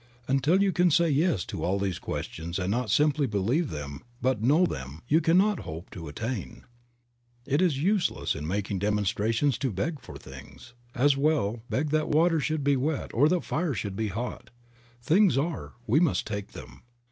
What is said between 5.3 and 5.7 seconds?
not